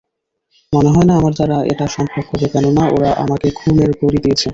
[0.73, 4.47] মনে হয় না আমার দ্বারা এটা সম্ভব হবে কেননা ওরা আমাকে ঘুমের বড়ি দিয়েছে।